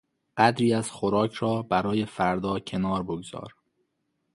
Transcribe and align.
قدری 0.37 0.73
از 0.73 0.91
خوراک 0.91 1.33
را 1.33 1.61
برای 1.61 2.05
فردا 2.05 2.59
کنار 2.59 3.03
بگذار. 3.03 3.53